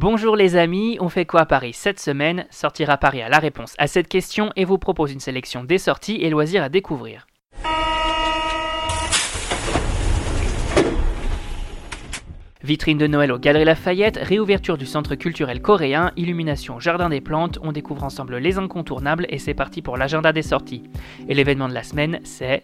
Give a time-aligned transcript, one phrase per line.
[0.00, 2.46] Bonjour les amis, on fait quoi à Paris cette semaine?
[2.50, 5.78] Sortir à Paris à la réponse à cette question et vous propose une sélection des
[5.78, 7.26] sorties et loisirs à découvrir.
[12.62, 17.58] Vitrine de Noël aux Galeries Lafayette, réouverture du centre culturel coréen, illumination Jardin des Plantes,
[17.62, 20.84] on découvre ensemble les incontournables et c'est parti pour l'agenda des sorties.
[21.28, 22.62] Et l'événement de la semaine, c'est...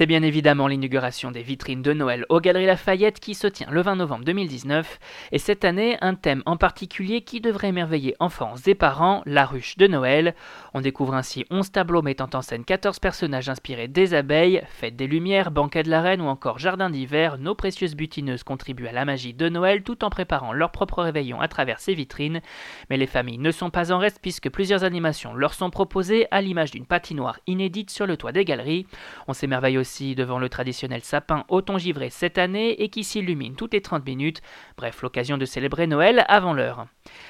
[0.00, 3.82] C'est bien évidemment l'inauguration des vitrines de Noël aux Galeries Lafayette qui se tient le
[3.82, 4.98] 20 novembre 2019,
[5.30, 9.76] et cette année un thème en particulier qui devrait émerveiller enfants et parents, la ruche
[9.76, 10.34] de Noël.
[10.72, 15.06] On découvre ainsi 11 tableaux mettant en scène 14 personnages inspirés des abeilles, fête des
[15.06, 19.04] lumières, banquet de la reine ou encore jardin d'hiver, nos précieuses butineuses contribuent à la
[19.04, 22.40] magie de Noël tout en préparant leur propre réveillon à travers ces vitrines.
[22.88, 26.40] Mais les familles ne sont pas en reste puisque plusieurs animations leur sont proposées à
[26.40, 28.86] l'image d'une patinoire inédite sur le toit des galeries.
[29.28, 33.74] On s'émerveille aussi devant le traditionnel sapin au givré cette année et qui s'illumine toutes
[33.74, 34.40] les 30 minutes.
[34.76, 36.86] Bref, l'occasion de célébrer Noël avant l'heure.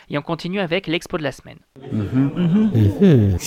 [0.08, 1.58] Et on continue avec l'expo de la semaine.
[1.92, 2.30] Mhm.
[2.36, 2.70] Mhm.
[2.74, 3.38] Mhm.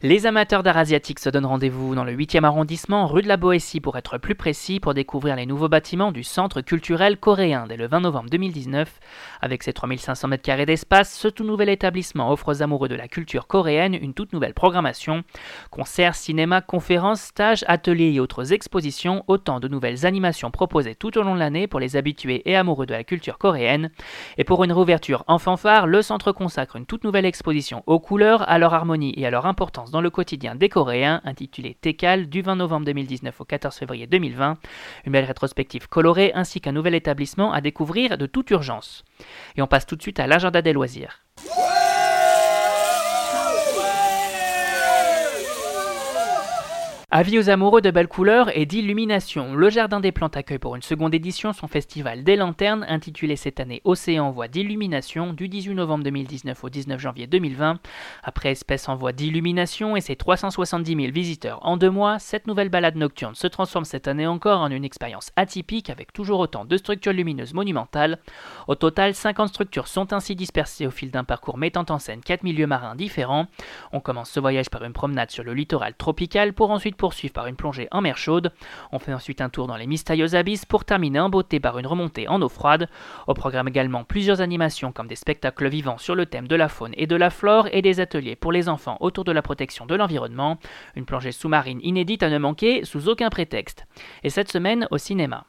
[0.00, 3.80] Les amateurs d'art asiatique se donnent rendez-vous dans le 8e arrondissement, rue de la Boétie
[3.80, 7.88] pour être plus précis, pour découvrir les nouveaux bâtiments du Centre culturel coréen dès le
[7.88, 9.00] 20 novembre 2019.
[9.42, 13.48] Avec ses 3500 m2 d'espace, ce tout nouvel établissement offre aux amoureux de la culture
[13.48, 15.24] coréenne une toute nouvelle programmation.
[15.72, 21.22] Concerts, cinéma, conférences, stages, ateliers et autres expositions, autant de nouvelles animations proposées tout au
[21.24, 23.90] long de l'année pour les habitués et amoureux de la culture coréenne.
[24.36, 28.48] Et pour une réouverture en fanfare, le centre consacre une toute nouvelle exposition aux couleurs,
[28.48, 32.42] à leur harmonie et à leur importance dans le quotidien des Coréens, intitulé Tekal, du
[32.42, 34.58] 20 novembre 2019 au 14 février 2020.
[35.06, 39.04] Une belle rétrospective colorée ainsi qu'un nouvel établissement à découvrir de toute urgence.
[39.56, 41.20] Et on passe tout de suite à l'agenda des loisirs.
[47.10, 50.82] Avis aux amoureux de belles couleurs et d'illumination, le Jardin des Plantes accueille pour une
[50.82, 56.04] seconde édition son festival des lanternes intitulé cette année Océan Voie d'illumination du 18 novembre
[56.04, 57.78] 2019 au 19 janvier 2020.
[58.22, 62.68] Après Espèce en voie d'illumination et ses 370 000 visiteurs en deux mois, cette nouvelle
[62.68, 66.76] balade nocturne se transforme cette année encore en une expérience atypique avec toujours autant de
[66.76, 68.18] structures lumineuses monumentales.
[68.66, 72.42] Au total, 50 structures sont ainsi dispersées au fil d'un parcours mettant en scène 4
[72.42, 73.46] milieux marins différents.
[73.92, 77.46] On commence ce voyage par une promenade sur le littoral tropical pour ensuite poursuivre par
[77.46, 78.52] une plongée en mer chaude.
[78.92, 81.86] On fait ensuite un tour dans les mystérieux abysses pour terminer en beauté par une
[81.86, 82.88] remontée en eau froide.
[83.26, 86.92] Au programme également plusieurs animations comme des spectacles vivants sur le thème de la faune
[86.98, 89.94] et de la flore et des ateliers pour les enfants autour de la protection de
[89.94, 90.58] l'environnement.
[90.96, 93.86] Une plongée sous-marine inédite à ne manquer sous aucun prétexte.
[94.24, 95.46] Et cette semaine au cinéma.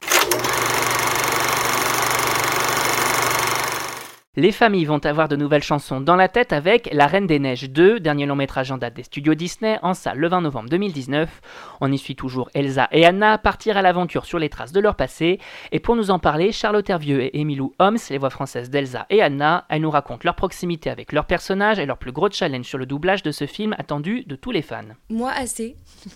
[4.35, 7.67] Les familles vont avoir de nouvelles chansons dans la tête avec La Reine des Neiges
[7.67, 11.41] 2, dernier long métrage en date des studios Disney, en salle le 20 novembre 2019.
[11.81, 14.95] On y suit toujours Elsa et Anna partir à l'aventure sur les traces de leur
[14.95, 15.39] passé.
[15.71, 19.23] Et pour nous en parler, Charlotte Hervieux et Emilou Holmes, les voix françaises d'Elsa et
[19.23, 22.77] Anna, elles nous racontent leur proximité avec leurs personnages et leur plus gros challenge sur
[22.77, 24.83] le doublage de ce film attendu de tous les fans.
[25.09, 25.75] Moi assez.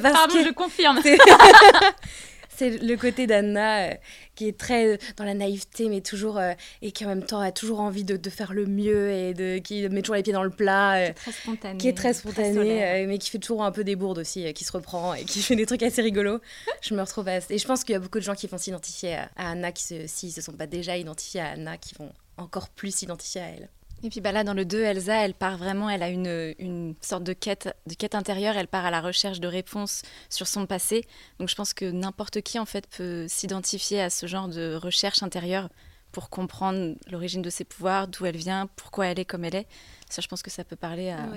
[0.00, 1.00] Pardon, je confirme.
[2.58, 3.94] c'est le côté d'Anna euh,
[4.34, 7.38] qui est très euh, dans la naïveté, mais toujours euh, et qui en même temps
[7.38, 10.42] a toujours envie de, faire le mieux et de qui met toujours les pieds dans
[10.42, 13.96] le plat, très spontané, qui est très spontané, mais qui fait toujours un peu des
[13.96, 16.40] bourdes aussi, qui se reprend et qui fait des trucs assez rigolos.
[16.82, 17.38] je me retrouve à...
[17.48, 19.84] et je pense qu'il y a beaucoup de gens qui vont s'identifier à, Anna, qui
[19.84, 23.46] se, s'ils se sont pas déjà identifiés à Anna, qui vont encore plus s'identifier à
[23.46, 23.68] elle.
[24.02, 26.94] Et puis bah là, dans le 2, Elsa, elle part vraiment, elle a une, une,
[27.00, 30.66] sorte de quête, de quête intérieure, elle part à la recherche de réponses sur son
[30.66, 31.04] passé.
[31.40, 35.22] Donc je pense que n'importe qui, en fait, peut s'identifier à ce genre de recherche
[35.22, 35.68] intérieure
[36.12, 39.66] pour comprendre l'origine de ses pouvoirs, d'où elle vient, pourquoi elle est comme elle est.
[40.08, 41.28] Ça, je pense que ça peut parler à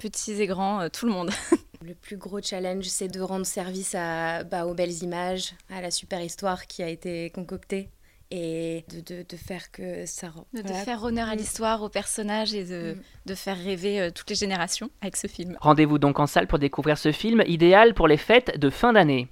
[0.00, 1.30] petits et grands, euh, tout le monde.
[1.84, 5.90] le plus gros challenge, c'est de rendre service à, bah, aux belles images, à la
[5.90, 7.90] super histoire qui a été concoctée
[8.30, 10.32] et de, de, faire que ça...
[10.52, 13.02] De, faire honneur à l'histoire, aux personnages et de, mm.
[13.26, 15.56] de faire rêver euh, toutes les générations avec ce film.
[15.60, 19.28] Rendez-vous donc en salle pour découvrir ce film idéal pour les fêtes de fin d'année.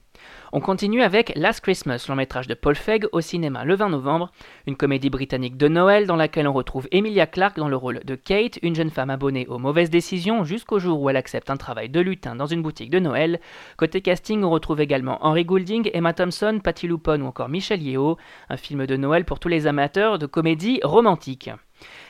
[0.52, 4.30] On continue avec Last Christmas, long métrage de Paul Feig au cinéma le 20 novembre,
[4.66, 8.14] une comédie britannique de Noël dans laquelle on retrouve Emilia Clarke dans le rôle de
[8.14, 11.88] Kate, une jeune femme abonnée aux mauvaises décisions jusqu'au jour où elle accepte un travail
[11.88, 13.40] de lutin dans une boutique de Noël.
[13.76, 18.16] Côté casting, on retrouve également Henry Goulding, Emma Thompson, Patty Lupone ou encore Michelle Yeoh,
[18.48, 21.50] un film de Noël pour tous les amateurs de comédie romantique.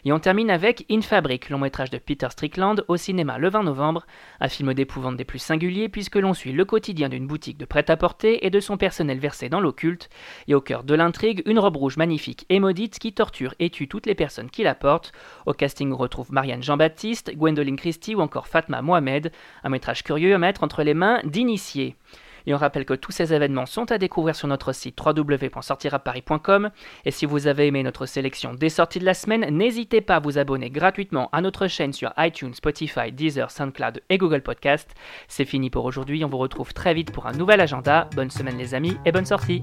[0.04, 3.64] Et on termine avec In Fabric, long métrage de Peter Strickland au cinéma le 20
[3.64, 4.06] novembre,
[4.40, 8.46] un film d'épouvante des plus singuliers puisque l'on suit le quotidien d'une boutique de prêt-à-porter
[8.46, 10.08] et de son personnel versé dans l'occulte,
[10.46, 13.88] et au cœur de l'intrigue, une robe rouge magnifique et maudite qui torture et tue
[13.88, 15.12] toutes les personnes qui la portent.
[15.46, 19.32] Au casting, on retrouve Marianne Jean-Baptiste, Gwendoline Christie ou encore Fatma Mohamed,
[19.64, 21.96] un métrage curieux à mettre entre les mains d'initiés.
[22.48, 26.70] Et on rappelle que tous ces événements sont à découvrir sur notre site www.sortiraparis.com.
[27.04, 30.20] Et si vous avez aimé notre sélection des sorties de la semaine, n'hésitez pas à
[30.20, 34.88] vous abonner gratuitement à notre chaîne sur iTunes, Spotify, Deezer, SoundCloud et Google Podcast.
[35.28, 38.08] C'est fini pour aujourd'hui, on vous retrouve très vite pour un nouvel agenda.
[38.16, 39.62] Bonne semaine les amis et bonne sortie